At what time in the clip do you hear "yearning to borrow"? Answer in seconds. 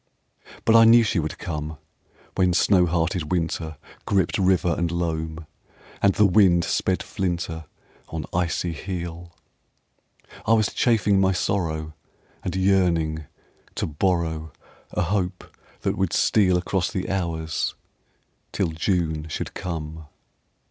12.55-14.51